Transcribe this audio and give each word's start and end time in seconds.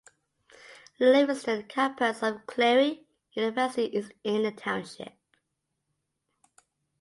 The 0.97 1.05
Livingston 1.05 1.65
Campus 1.67 2.23
of 2.23 2.47
Cleary 2.47 3.05
University 3.33 3.83
is 3.85 4.11
in 4.23 4.41
the 4.41 4.51
township. 4.51 5.13